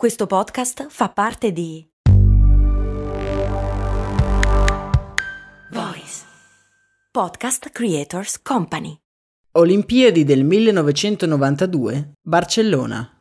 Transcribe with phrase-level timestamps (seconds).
[0.00, 1.86] Questo podcast fa parte di
[5.70, 6.24] Voice
[7.10, 8.96] Podcast Creators Company.
[9.58, 13.20] Olimpiadi del 1992, Barcellona.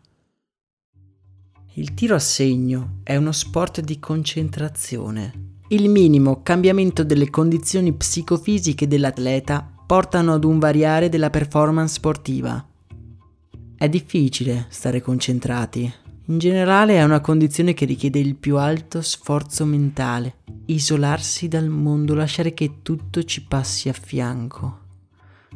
[1.74, 5.58] Il tiro a segno è uno sport di concentrazione.
[5.68, 12.66] Il minimo cambiamento delle condizioni psicofisiche dell'atleta portano ad un variare della performance sportiva.
[13.76, 15.94] È difficile stare concentrati,
[16.30, 22.14] in generale è una condizione che richiede il più alto sforzo mentale, isolarsi dal mondo,
[22.14, 24.80] lasciare che tutto ci passi a fianco,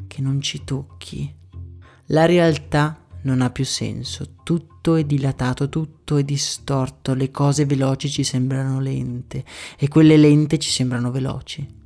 [0.08, 1.32] che non ci tocchi.
[2.08, 8.10] La realtà non ha più senso, tutto è dilatato, tutto è distorto, le cose veloci
[8.10, 9.46] ci sembrano lente
[9.78, 11.82] e quelle lente ci sembrano veloci.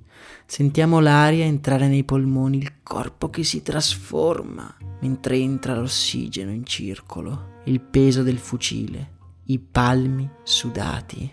[0.46, 7.56] Sentiamo l'aria entrare nei polmoni, il corpo che si trasforma mentre entra l'ossigeno in circolo
[7.68, 11.30] il peso del fucile, i palmi sudati,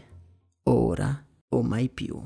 [0.65, 2.21] ora o mai più.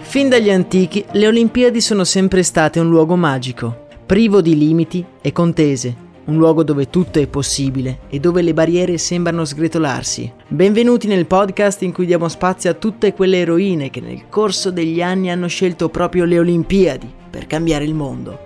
[0.00, 5.32] Fin dagli antichi le Olimpiadi sono sempre state un luogo magico, privo di limiti e
[5.32, 10.32] contese, un luogo dove tutto è possibile e dove le barriere sembrano sgretolarsi.
[10.48, 15.00] Benvenuti nel podcast in cui diamo spazio a tutte quelle eroine che nel corso degli
[15.00, 18.44] anni hanno scelto proprio le Olimpiadi per cambiare il mondo.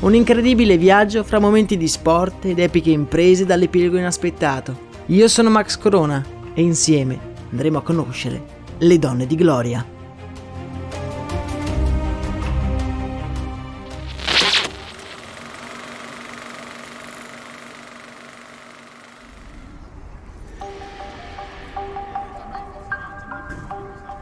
[0.00, 4.88] Un incredibile viaggio fra momenti di sport ed epiche imprese dall'epilogo inaspettato.
[5.06, 6.24] Io sono Max Corona
[6.54, 7.18] e insieme
[7.50, 8.42] andremo a conoscere
[8.78, 9.98] le donne di gloria.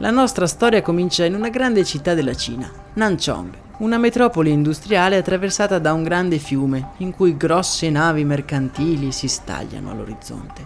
[0.01, 5.77] La nostra storia comincia in una grande città della Cina, Nanchong, una metropoli industriale attraversata
[5.77, 10.65] da un grande fiume in cui grosse navi mercantili si stagliano all'orizzonte.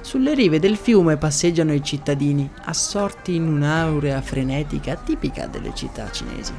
[0.00, 6.54] Sulle rive del fiume passeggiano i cittadini, assorti in un'aurea frenetica tipica delle città cinesi.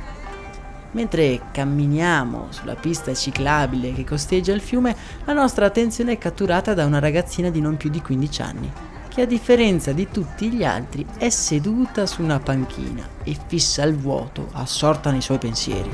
[0.92, 4.96] Mentre camminiamo sulla pista ciclabile che costeggia il fiume,
[5.26, 9.24] la nostra attenzione è catturata da una ragazzina di non più di 15 anni che
[9.24, 14.48] a differenza di tutti gli altri è seduta su una panchina e fissa il vuoto,
[14.54, 15.92] assorta nei suoi pensieri.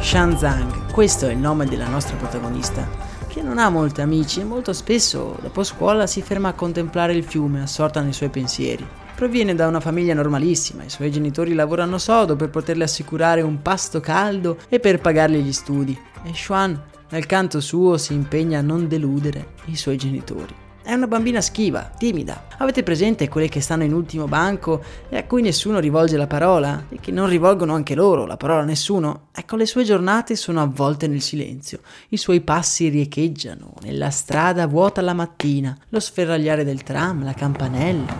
[0.00, 2.88] Shan Zhang, questo è il nome della nostra protagonista,
[3.28, 7.24] che non ha molti amici e molto spesso dopo scuola si ferma a contemplare il
[7.24, 8.88] fiume assorta nei suoi pensieri.
[9.14, 14.00] Proviene da una famiglia normalissima, i suoi genitori lavorano sodo per poterle assicurare un pasto
[14.00, 15.98] caldo e per pagarle gli studi.
[16.22, 16.80] E Xuan
[17.14, 20.52] dal canto suo si impegna a non deludere i suoi genitori.
[20.82, 22.48] È una bambina schiva, timida.
[22.58, 26.86] Avete presente quelle che stanno in ultimo banco e a cui nessuno rivolge la parola?
[26.88, 29.28] E che non rivolgono anche loro la parola a nessuno?
[29.32, 31.82] Ecco, le sue giornate sono avvolte nel silenzio.
[32.08, 38.12] I suoi passi riecheggiano nella strada vuota la mattina, lo sferragliare del tram, la campanella.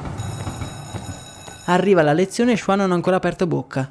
[1.65, 3.91] Arriva la lezione e Schwan non ha ancora aperto bocca.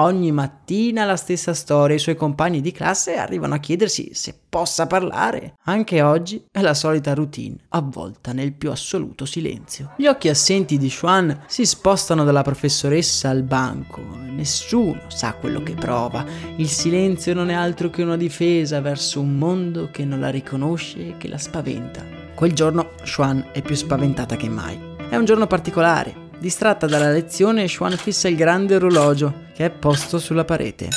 [0.00, 4.86] Ogni mattina la stessa storia, i suoi compagni di classe arrivano a chiedersi se possa
[4.86, 5.54] parlare.
[5.64, 9.94] Anche oggi è la solita routine, avvolta nel più assoluto silenzio.
[9.96, 14.00] Gli occhi assenti di Xuan si spostano dalla professoressa al banco.
[14.30, 16.24] Nessuno sa quello che prova.
[16.54, 21.08] Il silenzio non è altro che una difesa verso un mondo che non la riconosce
[21.08, 22.04] e che la spaventa.
[22.36, 24.78] Quel giorno Xuan è più spaventata che mai.
[25.08, 30.20] È un giorno particolare, Distratta dalla lezione, Xuan fissa il grande orologio che è posto
[30.20, 30.88] sulla parete.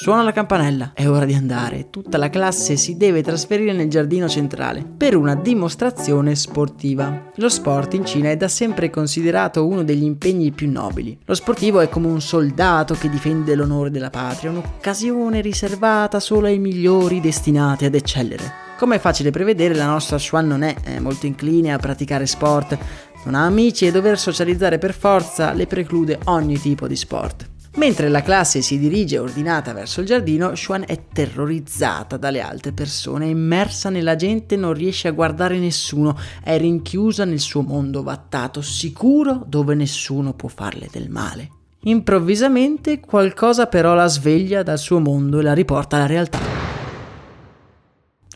[0.00, 1.90] Suona la campanella, è ora di andare.
[1.90, 7.32] Tutta la classe si deve trasferire nel giardino centrale per una dimostrazione sportiva.
[7.34, 11.18] Lo sport in Cina è da sempre considerato uno degli impegni più nobili.
[11.26, 16.58] Lo sportivo è come un soldato che difende l'onore della patria, un'occasione riservata solo ai
[16.58, 18.66] migliori destinati ad eccellere.
[18.78, 22.78] Come è facile prevedere, la nostra Xuan non è, è molto incline a praticare sport,
[23.24, 27.48] non ha amici e dover socializzare per forza le preclude ogni tipo di sport.
[27.78, 33.26] Mentre la classe si dirige ordinata verso il giardino, Xuan è terrorizzata dalle altre persone,
[33.26, 39.44] immersa nella gente, non riesce a guardare nessuno, è rinchiusa nel suo mondo vattato, sicuro
[39.46, 41.50] dove nessuno può farle del male.
[41.82, 46.40] Improvvisamente qualcosa però la sveglia dal suo mondo e la riporta alla realtà.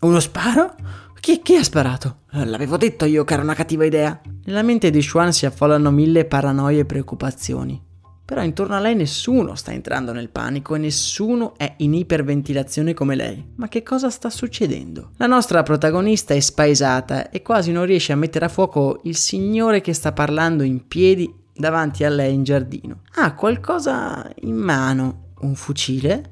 [0.03, 0.75] Uno sparo?
[1.23, 2.23] Chi, chi, ha sparato?
[2.33, 4.21] Eh, l'avevo detto io che era una cattiva idea.
[4.45, 7.81] Nella mente di Xuan si affollano mille paranoie e preoccupazioni.
[8.25, 13.15] Però intorno a lei nessuno sta entrando nel panico e nessuno è in iperventilazione come
[13.15, 13.53] lei.
[13.55, 15.13] Ma che cosa sta succedendo?
[15.19, 19.81] La nostra protagonista è spaesata e quasi non riesce a mettere a fuoco il signore
[19.81, 23.03] che sta parlando in piedi davanti a lei in giardino.
[23.15, 26.29] Ha qualcosa in mano, un fucile?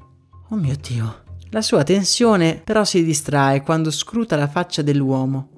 [0.49, 1.20] Oh mio Dio.
[1.53, 5.49] La sua tensione però si distrae quando scruta la faccia dell'uomo.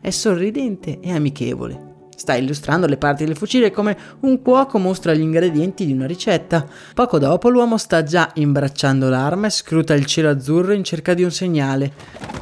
[0.00, 2.06] È sorridente e amichevole.
[2.14, 6.64] Sta illustrando le parti del fucile come un cuoco mostra gli ingredienti di una ricetta.
[6.94, 11.24] Poco dopo l'uomo sta già imbracciando l'arma e scruta il cielo azzurro in cerca di
[11.24, 11.94] un segnale.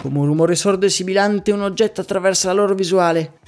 [0.02, 3.38] Come un rumore sordo e sibilante un oggetto attraversa la loro visuale.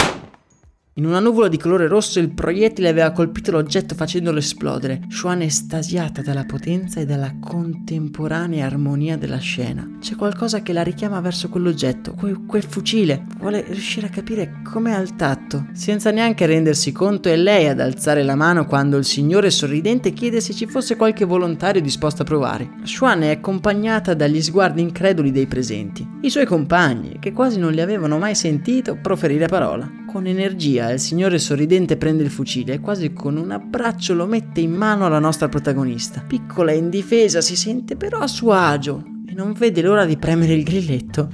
[0.95, 5.03] In una nuvola di colore rosso il proiettile aveva colpito l'oggetto facendolo esplodere.
[5.09, 9.99] È estasiata dalla potenza e dalla contemporanea armonia della scena.
[10.01, 13.25] C'è qualcosa che la richiama verso quell'oggetto, quel, quel fucile.
[13.39, 15.69] Vuole riuscire a capire com'è al tatto.
[15.75, 20.41] Senza neanche rendersi conto è lei ad alzare la mano quando il signore sorridente chiede
[20.41, 22.69] se ci fosse qualche volontario disposto a provare.
[22.83, 26.05] Xuan è accompagnata dagli sguardi increduli dei presenti.
[26.23, 30.00] I suoi compagni, che quasi non li avevano mai sentito proferire parola.
[30.11, 34.59] Con energia il signore sorridente prende il fucile e quasi con un abbraccio lo mette
[34.59, 36.25] in mano alla nostra protagonista.
[36.27, 40.55] Piccola e indifesa, si sente però a suo agio e non vede l'ora di premere
[40.55, 41.29] il grilletto.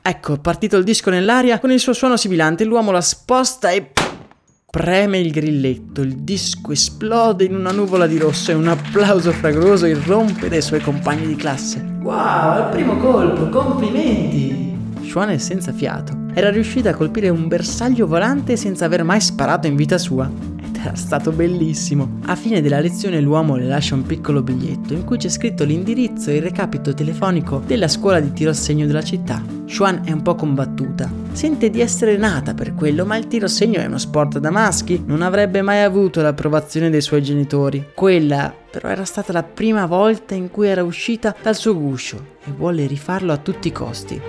[0.00, 3.90] Ecco, partito il disco nell'aria, con il suo suono sibilante l'uomo la sposta e
[4.70, 9.84] preme il grilletto, il disco esplode in una nuvola di rosso e un applauso fragoroso
[9.84, 11.84] irrompe dai suoi compagni di classe.
[12.00, 14.77] Wow, al primo colpo, complimenti!
[15.08, 16.26] Xuan è senza fiato.
[16.34, 20.30] Era riuscita a colpire un bersaglio volante senza aver mai sparato in vita sua.
[20.62, 22.18] Ed era stato bellissimo.
[22.26, 26.28] A fine della lezione l'uomo le lascia un piccolo biglietto in cui c'è scritto l'indirizzo
[26.28, 29.42] e il recapito telefonico della scuola di tiro a segno della città.
[29.66, 31.10] Xuan è un po' combattuta.
[31.32, 34.50] Sente di essere nata per quello, ma il tiro a segno è uno sport da
[34.50, 35.02] maschi.
[35.06, 37.92] Non avrebbe mai avuto l'approvazione dei suoi genitori.
[37.94, 42.50] Quella però era stata la prima volta in cui era uscita dal suo guscio e
[42.54, 44.20] vuole rifarlo a tutti i costi.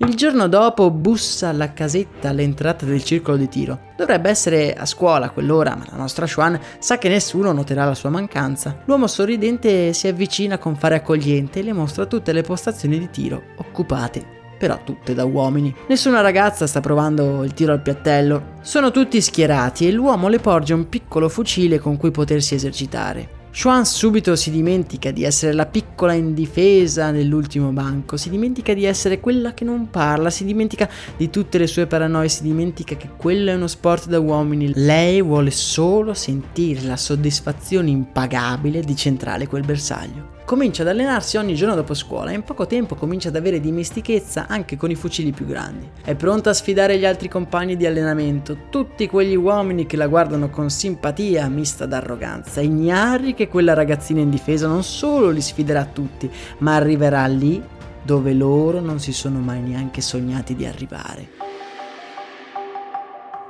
[0.00, 3.80] Il giorno dopo bussa alla casetta all'entrata del circolo di tiro.
[3.96, 7.96] Dovrebbe essere a scuola a quell'ora, ma la nostra Xuan sa che nessuno noterà la
[7.96, 8.82] sua mancanza.
[8.84, 13.42] L'uomo sorridente si avvicina con fare accogliente e le mostra tutte le postazioni di tiro
[13.56, 15.72] occupate però tutte da uomini.
[15.86, 18.56] Nessuna ragazza sta provando il tiro al piattello.
[18.60, 23.37] Sono tutti schierati e l'uomo le porge un piccolo fucile con cui potersi esercitare.
[23.60, 29.18] Xuan subito si dimentica di essere la piccola indifesa nell'ultimo banco, si dimentica di essere
[29.18, 33.50] quella che non parla, si dimentica di tutte le sue paranoie, si dimentica che quello
[33.50, 34.70] è uno sport da uomini.
[34.76, 40.37] Lei vuole solo sentire la soddisfazione impagabile di centrare quel bersaglio.
[40.48, 44.46] Comincia ad allenarsi ogni giorno dopo scuola e in poco tempo comincia ad avere dimestichezza
[44.48, 45.86] anche con i fucili più grandi.
[46.02, 50.48] È pronta a sfidare gli altri compagni di allenamento, tutti quegli uomini che la guardano
[50.48, 56.30] con simpatia mista d'arroganza, ignari che quella ragazzina indifesa non solo li sfiderà tutti,
[56.60, 57.62] ma arriverà lì
[58.02, 61.37] dove loro non si sono mai neanche sognati di arrivare.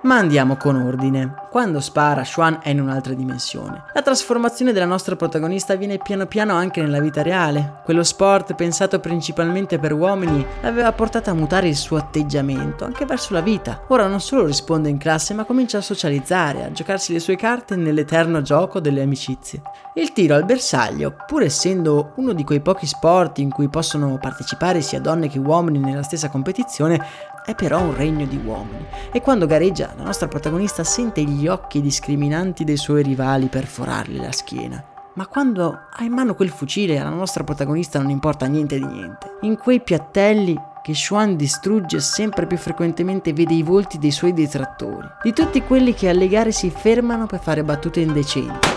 [0.08, 1.34] Ma andiamo con ordine.
[1.50, 3.84] Quando spara, Xuan è in un'altra dimensione.
[3.93, 7.81] La trasformazione della nostra protagonista avviene piano piano anche nella vita reale.
[7.84, 13.34] Quello sport, pensato principalmente per uomini, l'aveva portata a mutare il suo atteggiamento anche verso
[13.34, 13.84] la vita.
[13.88, 17.76] Ora non solo risponde in classe, ma comincia a socializzare, a giocarsi le sue carte
[17.76, 19.61] nell'eterno gioco delle amicizie.
[19.94, 24.81] Il tiro al bersaglio, pur essendo uno di quei pochi sport in cui possono partecipare
[24.81, 27.04] sia donne che uomini nella stessa competizione,
[27.49, 31.81] è però un regno di uomini e quando gareggia la nostra protagonista sente gli occhi
[31.81, 34.85] discriminanti dei suoi rivali perforarle la schiena.
[35.14, 39.38] Ma quando ha in mano quel fucile alla nostra protagonista non importa niente di niente.
[39.40, 45.09] In quei piattelli che Xuan distrugge sempre più frequentemente vede i volti dei suoi detrattori,
[45.23, 48.69] di tutti quelli che alle gare si fermano per fare battute indecenti.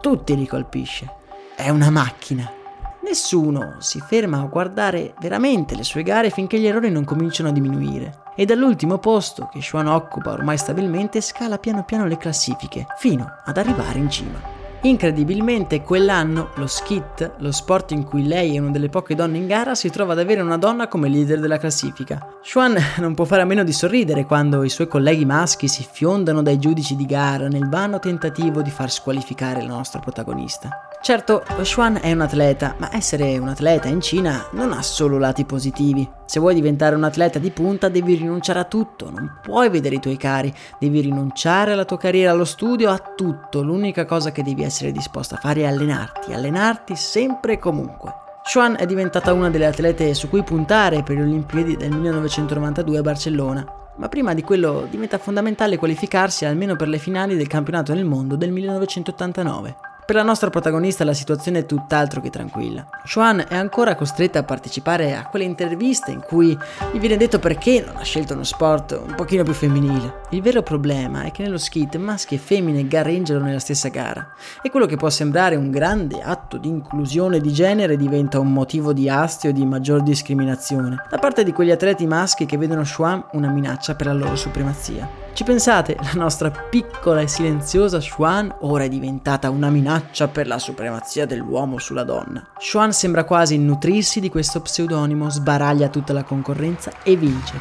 [0.00, 1.10] Tutti li colpisce.
[1.56, 2.62] È una macchina.
[3.04, 7.52] Nessuno si ferma a guardare veramente le sue gare finché gli errori non cominciano a
[7.52, 8.22] diminuire.
[8.34, 13.58] E dall'ultimo posto, che Xuan occupa ormai stabilmente, scala piano piano le classifiche, fino ad
[13.58, 14.40] arrivare in cima.
[14.84, 19.46] Incredibilmente, quell'anno lo skit, lo sport in cui lei è una delle poche donne in
[19.46, 22.26] gara, si trova ad avere una donna come leader della classifica.
[22.42, 26.40] Xuan non può fare a meno di sorridere quando i suoi colleghi maschi si fiondano
[26.40, 30.88] dai giudici di gara nel vano tentativo di far squalificare la nostra protagonista.
[31.04, 35.44] Certo, Xuan è un atleta, ma essere un atleta in Cina non ha solo lati
[35.44, 36.10] positivi.
[36.24, 40.00] Se vuoi diventare un atleta di punta devi rinunciare a tutto, non puoi vedere i
[40.00, 43.62] tuoi cari, devi rinunciare alla tua carriera, allo studio, a tutto.
[43.62, 48.10] L'unica cosa che devi essere disposto a fare è allenarti, allenarti sempre e comunque.
[48.42, 53.02] Xuan è diventata una delle atlete su cui puntare per le Olimpiadi del 1992 a
[53.02, 58.06] Barcellona, ma prima di quello diventa fondamentale qualificarsi almeno per le finali del campionato del
[58.06, 59.92] mondo del 1989.
[60.06, 62.86] Per la nostra protagonista la situazione è tutt'altro che tranquilla.
[63.04, 66.54] Xuan è ancora costretta a partecipare a quelle interviste in cui
[66.92, 70.20] gli viene detto perché non ha scelto uno sport un pochino più femminile.
[70.30, 74.68] Il vero problema è che nello skit maschi e femmine gareggiano nella stessa gara e
[74.68, 79.08] quello che può sembrare un grande atto di inclusione di genere diventa un motivo di
[79.08, 83.48] astio e di maggior discriminazione da parte di quegli atleti maschi che vedono Xuan una
[83.48, 85.23] minaccia per la loro supremazia.
[85.34, 90.60] Ci pensate, la nostra piccola e silenziosa Xuan ora è diventata una minaccia per la
[90.60, 92.52] supremazia dell'uomo sulla donna.
[92.56, 97.60] Xuan sembra quasi nutrirsi di questo pseudonimo, sbaraglia tutta la concorrenza e vince.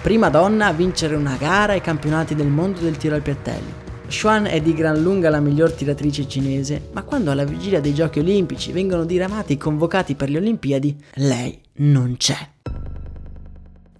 [0.00, 3.82] Prima donna a vincere una gara ai campionati del mondo del tiro al piattello.
[4.08, 8.20] Xuan è di gran lunga la miglior tiratrice cinese, ma quando alla vigilia dei giochi
[8.20, 12.52] olimpici vengono diramati i convocati per le Olimpiadi, lei non c'è.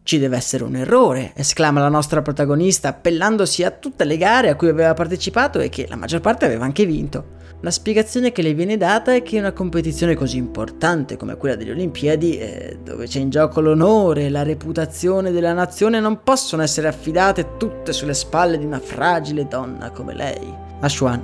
[0.04, 4.54] Ci deve essere un errore, esclama la nostra protagonista, appellandosi a tutte le gare a
[4.54, 7.37] cui aveva partecipato e che la maggior parte aveva anche vinto.
[7.62, 11.70] La spiegazione che le viene data è che una competizione così importante come quella delle
[11.70, 16.88] Olimpiadi, eh, dove c'è in gioco l'onore e la reputazione della nazione, non possono essere
[16.88, 20.54] affidate tutte sulle spalle di una fragile donna come lei.
[20.80, 21.23] A Xuan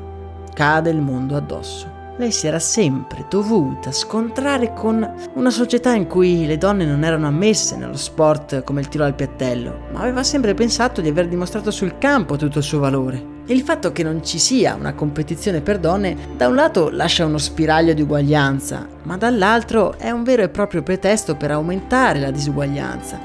[0.54, 6.44] cade il mondo addosso lei si era sempre dovuta scontrare con una società in cui
[6.44, 10.52] le donne non erano ammesse nello sport come il tiro al piattello, ma aveva sempre
[10.52, 13.38] pensato di aver dimostrato sul campo tutto il suo valore.
[13.46, 17.24] E il fatto che non ci sia una competizione per donne, da un lato lascia
[17.24, 22.30] uno spiraglio di uguaglianza, ma dall'altro è un vero e proprio pretesto per aumentare la
[22.30, 23.18] disuguaglianza.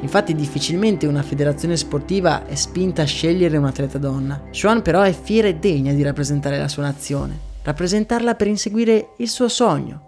[0.00, 4.40] Infatti difficilmente una federazione sportiva è spinta a scegliere un'atleta donna.
[4.50, 9.28] Xuan però è fiera e degna di rappresentare la sua nazione rappresentarla per inseguire il
[9.28, 10.00] suo sogno,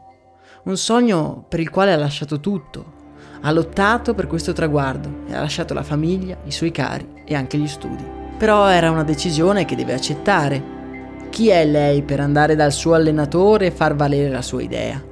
[0.64, 2.98] un sogno per il quale ha lasciato tutto,
[3.42, 7.58] ha lottato per questo traguardo e ha lasciato la famiglia, i suoi cari e anche
[7.58, 8.02] gli studi.
[8.38, 10.78] Però era una decisione che deve accettare.
[11.28, 15.02] Chi è lei per andare dal suo allenatore e far valere la sua idea?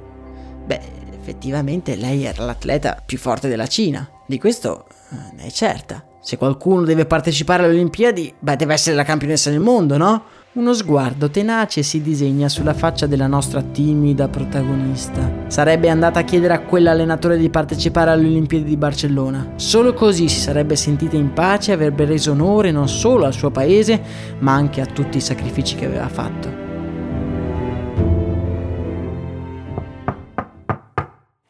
[0.65, 0.81] Beh,
[1.19, 6.03] effettivamente lei era l'atleta più forte della Cina, di questo eh, ne è certa.
[6.19, 10.23] Se qualcuno deve partecipare alle Olimpiadi, beh, deve essere la campionessa del mondo, no?
[10.51, 15.45] Uno sguardo tenace si disegna sulla faccia della nostra timida protagonista.
[15.45, 19.53] Sarebbe andata a chiedere a quell'allenatore di partecipare alle Olimpiadi di Barcellona.
[19.57, 23.51] Solo così si sarebbe sentita in pace e avrebbe reso onore non solo al suo
[23.51, 24.01] paese,
[24.39, 26.58] ma anche a tutti i sacrifici che aveva fatto.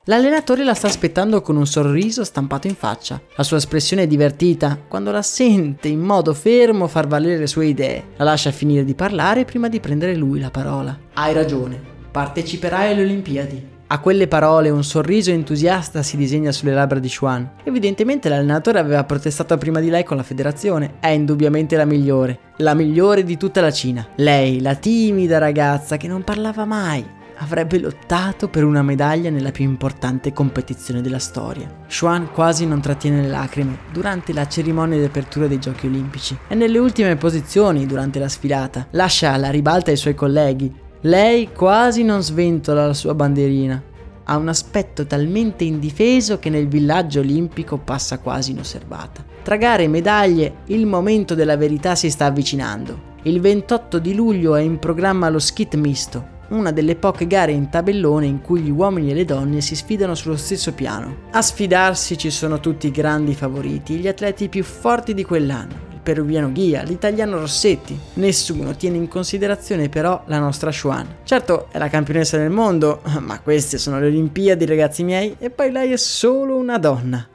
[0.10, 3.22] L'allenatore la sta aspettando con un sorriso stampato in faccia.
[3.36, 7.68] La sua espressione è divertita quando la sente in modo fermo far valere le sue
[7.68, 8.06] idee.
[8.16, 10.98] La lascia finire di parlare prima di prendere lui la parola.
[11.14, 13.68] Hai ragione, parteciperai alle Olimpiadi.
[13.86, 17.48] A quelle parole un sorriso entusiasta si disegna sulle labbra di Xuan.
[17.64, 20.96] Evidentemente l'allenatore aveva protestato prima di lei con la federazione.
[21.00, 24.08] È indubbiamente la migliore, la migliore di tutta la Cina.
[24.16, 29.64] Lei, la timida ragazza che non parlava mai, avrebbe lottato per una medaglia nella più
[29.64, 31.84] importante competizione della storia.
[31.88, 36.38] Xuan quasi non trattiene le lacrime durante la cerimonia di apertura dei Giochi Olimpici.
[36.48, 38.88] È nelle ultime posizioni durante la sfilata.
[38.92, 40.74] Lascia alla ribalta i suoi colleghi.
[41.02, 43.82] Lei quasi non sventola la sua bandierina.
[44.26, 49.24] Ha un aspetto talmente indifeso che nel villaggio olimpico passa quasi inosservata.
[49.42, 53.08] Tra gare e medaglie, il momento della verità si sta avvicinando.
[53.24, 57.70] Il 28 di luglio è in programma lo skit misto, una delle poche gare in
[57.70, 61.28] tabellone in cui gli uomini e le donne si sfidano sullo stesso piano.
[61.32, 65.88] A sfidarsi ci sono tutti i grandi favoriti, gli atleti più forti di quell'anno.
[65.92, 67.98] Il peruviano Ghia, l'italiano Rossetti.
[68.14, 71.18] Nessuno tiene in considerazione però la nostra Xuan.
[71.24, 75.72] Certo, è la campionessa del mondo, ma queste sono le Olimpiadi, ragazzi miei, e poi
[75.72, 77.28] lei è solo una donna.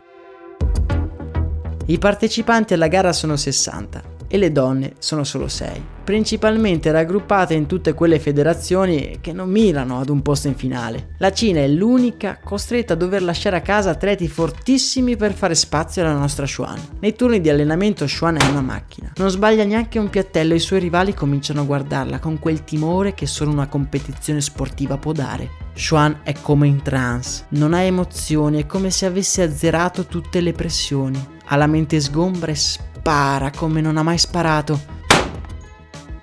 [1.87, 7.67] I partecipanti alla gara sono 60 e le donne sono solo 6 principalmente raggruppate in
[7.67, 11.15] tutte quelle federazioni che non mirano ad un posto in finale.
[11.19, 16.03] La Cina è l'unica costretta a dover lasciare a casa atleti fortissimi per fare spazio
[16.03, 16.79] alla nostra Xuan.
[17.01, 20.61] Nei turni di allenamento Xuan è una macchina, non sbaglia neanche un piattello e i
[20.61, 25.63] suoi rivali cominciano a guardarla con quel timore che solo una competizione sportiva può dare.
[25.75, 30.53] Xuan è come in trance, non ha emozioni, è come se avesse azzerato tutte le
[30.53, 31.33] pressioni.
[31.47, 32.55] Ha la mente sgombra e
[33.05, 34.81] spara come non ha mai sparato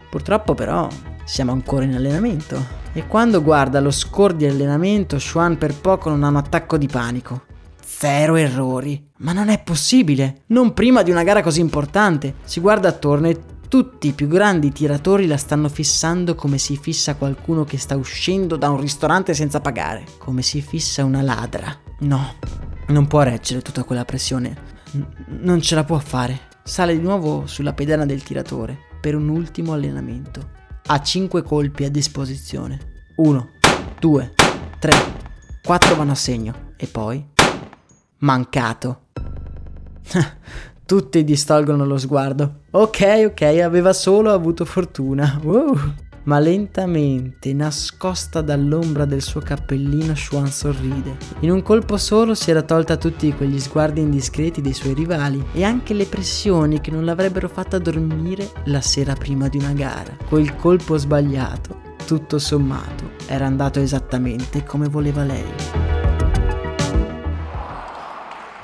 [0.10, 0.90] Purtroppo però
[1.24, 2.80] siamo ancora in allenamento.
[2.92, 6.88] E quando guarda lo score di allenamento, Xuan per poco non ha un attacco di
[6.88, 7.44] panico.
[7.82, 9.02] Zero errori.
[9.20, 10.42] Ma non è possibile.
[10.48, 12.36] Non prima di una gara così importante.
[12.44, 17.16] Si guarda attorno e tutti i più grandi tiratori la stanno fissando come si fissa
[17.16, 20.04] qualcuno che sta uscendo da un ristorante senza pagare.
[20.18, 21.74] Come si fissa una ladra.
[22.00, 22.34] No,
[22.88, 24.58] non può reggere tutta quella pressione.
[24.92, 25.06] N-
[25.42, 26.50] non ce la può fare.
[26.64, 30.50] Sale di nuovo sulla pedana del tiratore per un ultimo allenamento
[30.86, 33.04] Ha 5 colpi a disposizione.
[33.16, 33.50] 1,
[34.00, 34.34] 2,
[34.80, 34.94] 3,
[35.64, 36.74] 4 vanno a segno.
[36.78, 37.26] E poi...
[38.20, 39.08] Mancato.
[40.86, 42.62] Tutti distolgono lo sguardo.
[42.72, 45.40] Ok, ok, aveva solo avuto fortuna.
[45.42, 45.80] Wow.
[46.24, 51.18] Ma lentamente, nascosta dall'ombra del suo cappellino, Xuan sorride.
[51.40, 55.64] In un colpo solo si era tolta tutti quegli sguardi indiscreti dei suoi rivali e
[55.64, 60.16] anche le pressioni che non l'avrebbero fatta dormire la sera prima di una gara.
[60.28, 66.01] Quel colpo sbagliato, tutto sommato, era andato esattamente come voleva lei.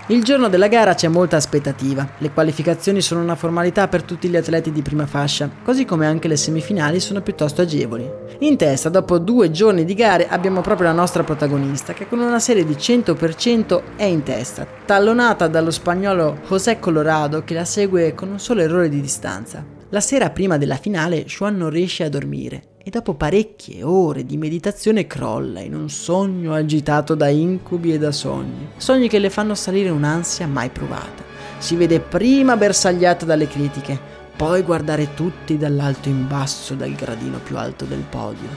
[0.09, 2.07] Il giorno della gara c'è molta aspettativa.
[2.19, 6.29] Le qualificazioni sono una formalità per tutti gli atleti di prima fascia, così come anche
[6.29, 8.09] le semifinali sono piuttosto agevoli.
[8.39, 12.39] In testa, dopo due giorni di gare, abbiamo proprio la nostra protagonista, che con una
[12.39, 18.29] serie di 100% è in testa, tallonata dallo spagnolo José Colorado che la segue con
[18.29, 19.61] un solo errore di distanza.
[19.89, 24.37] La sera prima della finale, Xuan non riesce a dormire e dopo parecchie ore di
[24.37, 29.55] meditazione crolla in un sogno agitato da incubi e da sogni, sogni che le fanno
[29.55, 31.21] salire un'ansia mai provata.
[31.57, 33.99] Si vede prima bersagliata dalle critiche,
[34.37, 38.47] poi guardare tutti dall'alto in basso dal gradino più alto del podio.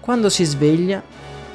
[0.00, 1.02] Quando si sveglia,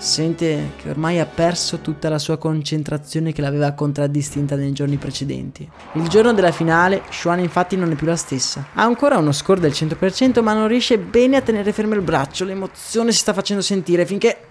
[0.04, 5.68] Sente che ormai ha perso tutta la sua concentrazione che l'aveva contraddistinta nei giorni precedenti.
[5.94, 8.68] Il giorno della finale, Xuan infatti non è più la stessa.
[8.74, 12.44] Ha ancora uno score del 100% ma non riesce bene a tenere fermo il braccio,
[12.44, 14.48] l'emozione si sta facendo sentire finché...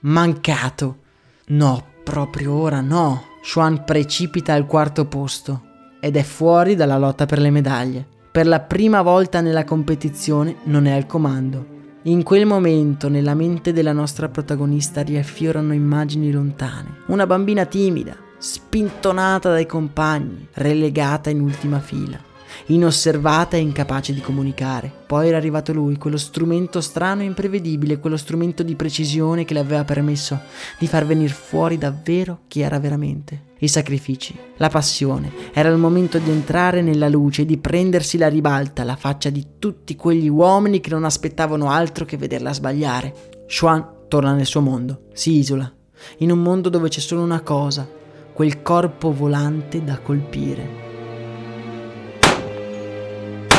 [0.00, 0.98] Mancato.
[1.46, 3.28] No, proprio ora no.
[3.40, 5.62] Xuan precipita al quarto posto
[6.00, 8.06] ed è fuori dalla lotta per le medaglie.
[8.32, 11.66] Per la prima volta nella competizione non è al comando.
[12.04, 17.02] In quel momento nella mente della nostra protagonista riaffiorano immagini lontane.
[17.08, 22.30] Una bambina timida, spintonata dai compagni, relegata in ultima fila
[22.66, 24.90] inosservata e incapace di comunicare.
[25.06, 29.60] Poi era arrivato lui, quello strumento strano e imprevedibile, quello strumento di precisione che le
[29.60, 30.40] aveva permesso
[30.78, 33.50] di far venire fuori davvero chi era veramente.
[33.58, 38.82] I sacrifici, la passione, era il momento di entrare nella luce, di prendersi la ribalta,
[38.82, 43.14] la faccia di tutti quegli uomini che non aspettavano altro che vederla sbagliare.
[43.46, 45.72] Xuan torna nel suo mondo, si isola,
[46.18, 47.88] in un mondo dove c'è solo una cosa,
[48.32, 50.81] quel corpo volante da colpire.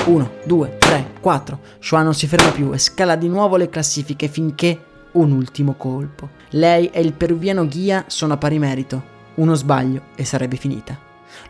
[0.05, 1.59] 1, 2, 3, 4.
[1.79, 6.29] Shua non si ferma più e scala di nuovo le classifiche finché un ultimo colpo.
[6.49, 9.11] Lei e il peruviano Ghia sono a pari merito.
[9.35, 10.99] Uno sbaglio e sarebbe finita.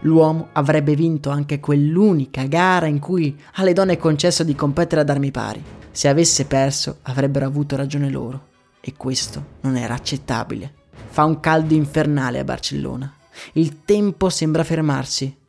[0.02, 5.10] L'uomo avrebbe vinto anche quell'unica gara in cui alle donne è concesso di competere ad
[5.10, 5.64] armi pari.
[5.90, 8.50] Se avesse perso avrebbero avuto ragione loro.
[8.82, 10.74] E questo non era accettabile.
[11.08, 13.12] Fa un caldo infernale a Barcellona.
[13.54, 15.42] Il tempo sembra fermarsi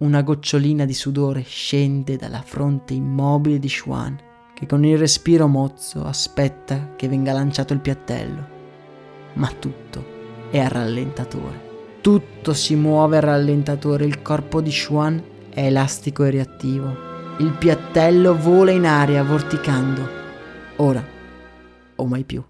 [0.00, 4.16] una gocciolina di sudore scende dalla fronte immobile di Xuan,
[4.54, 8.46] che con il respiro mozzo aspetta che venga lanciato il piattello.
[9.34, 10.04] Ma tutto
[10.50, 11.66] è a rallentatore.
[12.00, 17.06] Tutto si muove a rallentatore, il corpo di Xuan è elastico e reattivo.
[17.38, 20.08] Il piattello vola in aria vorticando.
[20.76, 21.04] Ora
[21.96, 22.42] o mai più.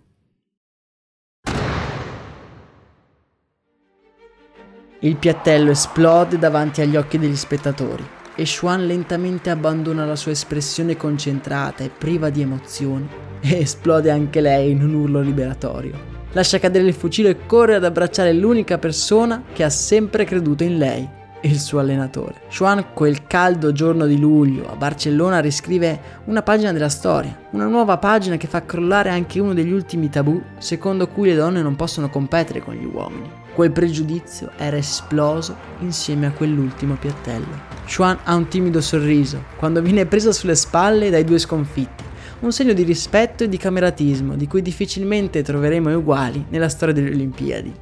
[5.00, 10.96] Il piattello esplode davanti agli occhi degli spettatori e Xuan lentamente abbandona la sua espressione
[10.96, 13.08] concentrata e priva di emozioni
[13.38, 16.16] e esplode anche lei in un urlo liberatorio.
[16.32, 20.78] Lascia cadere il fucile e corre ad abbracciare l'unica persona che ha sempre creduto in
[20.78, 21.08] lei,
[21.42, 22.40] il suo allenatore.
[22.48, 27.98] Xuan quel caldo giorno di luglio a Barcellona riscrive una pagina della storia, una nuova
[27.98, 32.10] pagina che fa crollare anche uno degli ultimi tabù secondo cui le donne non possono
[32.10, 33.46] competere con gli uomini.
[33.58, 37.58] Quel pregiudizio era esploso insieme a quell'ultimo piattello.
[37.86, 42.04] Xuan ha un timido sorriso quando viene presa sulle spalle dai due sconfitti,
[42.38, 47.10] un segno di rispetto e di cameratismo di cui difficilmente troveremo uguali nella storia delle
[47.10, 47.74] Olimpiadi.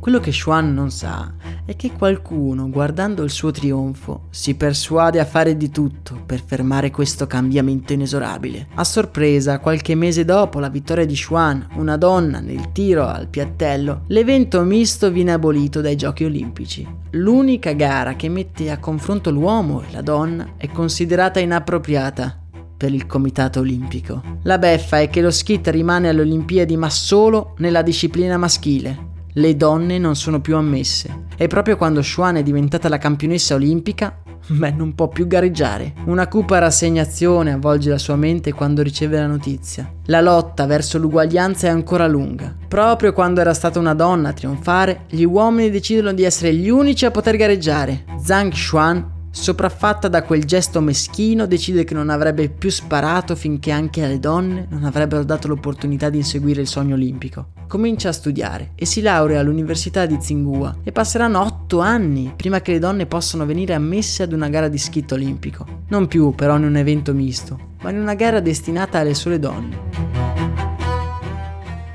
[0.00, 1.32] Quello che Xuan non sa
[1.64, 6.90] è che qualcuno, guardando il suo trionfo, si persuade a fare di tutto per fermare
[6.90, 8.68] questo cambiamento inesorabile.
[8.74, 14.02] A sorpresa, qualche mese dopo la vittoria di Xuan, una donna nel tiro al piattello,
[14.08, 16.86] l'evento misto viene abolito dai Giochi Olimpici.
[17.10, 22.38] L'unica gara che mette a confronto l'uomo e la donna è considerata inappropriata
[22.76, 24.20] per il Comitato Olimpico.
[24.42, 29.56] La beffa è che lo skit rimane alle Olimpiadi ma solo nella disciplina maschile, le
[29.56, 31.24] donne non sono più ammesse.
[31.36, 35.94] E proprio quando Xuan è diventata la campionessa olimpica, Beh, non può più gareggiare.
[36.06, 39.90] Una cupa rassegnazione avvolge la sua mente quando riceve la notizia.
[40.06, 42.54] La lotta verso l'uguaglianza è ancora lunga.
[42.66, 47.04] Proprio quando era stata una donna a trionfare, gli uomini decidono di essere gli unici
[47.04, 48.04] a poter gareggiare.
[48.20, 54.04] Zhang Xuan Sopraffatta da quel gesto meschino, decide che non avrebbe più sparato finché anche
[54.04, 57.46] alle donne non avrebbero dato l'opportunità di inseguire il sogno olimpico.
[57.66, 62.72] Comincia a studiare e si laurea all'Università di Tsinghua e passeranno otto anni prima che
[62.72, 65.66] le donne possano venire ammesse ad una gara di skit olimpico.
[65.88, 69.90] Non più però in un evento misto, ma in una gara destinata alle sole donne.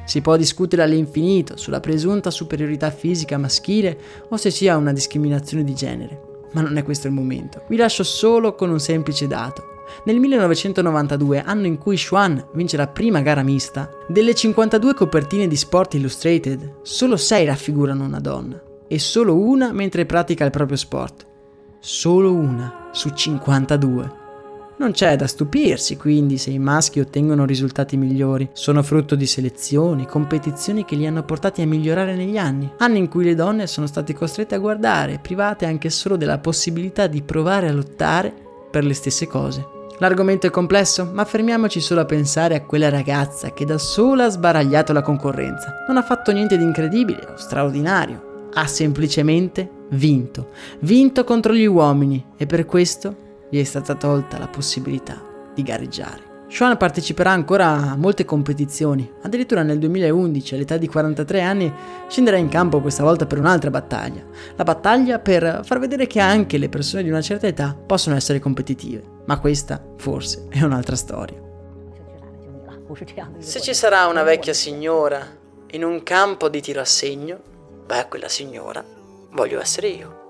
[0.05, 3.95] Si può discutere all'infinito sulla presunta superiorità fisica maschile
[4.27, 7.63] o se sia una discriminazione di genere ma non è questo il momento.
[7.67, 9.75] Vi lascio solo con un semplice dato.
[10.03, 15.55] Nel 1992, anno in cui Xuan vince la prima gara mista, delle 52 copertine di
[15.55, 21.25] Sport Illustrated, solo 6 raffigurano una donna e solo una mentre pratica il proprio sport.
[21.79, 24.25] Solo una su 52.
[24.79, 30.05] Non c'è da stupirsi quindi se i maschi ottengono risultati migliori, sono frutto di selezioni,
[30.05, 33.87] competizioni che li hanno portati a migliorare negli anni, anni in cui le donne sono
[33.87, 38.31] state costrette a guardare, private anche solo della possibilità di provare a lottare
[38.69, 39.65] per le stesse cose.
[39.97, 44.29] L'argomento è complesso, ma fermiamoci solo a pensare a quella ragazza che da sola ha
[44.29, 45.85] sbaragliato la concorrenza.
[45.87, 50.49] Non ha fatto niente di incredibile o straordinario, ha semplicemente vinto.
[50.81, 55.21] Vinto contro gli uomini e per questo gli è stata tolta la possibilità
[55.53, 56.27] di gareggiare.
[56.49, 61.73] Sean parteciperà ancora a molte competizioni, addirittura nel 2011, all'età di 43 anni,
[62.07, 64.23] scenderà in campo questa volta per un'altra battaglia,
[64.55, 68.39] la battaglia per far vedere che anche le persone di una certa età possono essere
[68.39, 71.43] competitive, ma questa forse è un'altra storia.
[73.39, 75.19] Se ci sarà una vecchia signora
[75.71, 77.37] in un campo di tiro a segno,
[77.85, 78.81] beh, quella signora
[79.31, 80.25] voglio essere io.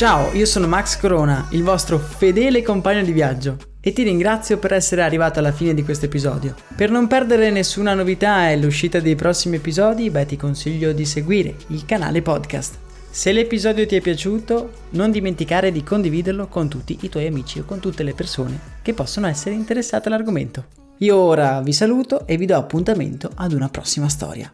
[0.00, 4.72] Ciao, io sono Max Corona, il vostro fedele compagno di viaggio e ti ringrazio per
[4.72, 6.54] essere arrivato alla fine di questo episodio.
[6.74, 11.54] Per non perdere nessuna novità e l'uscita dei prossimi episodi, beh ti consiglio di seguire
[11.66, 12.78] il canale podcast.
[13.10, 17.66] Se l'episodio ti è piaciuto, non dimenticare di condividerlo con tutti i tuoi amici o
[17.66, 20.79] con tutte le persone che possono essere interessate all'argomento.
[21.02, 24.52] Io ora vi saluto e vi do appuntamento ad una prossima storia.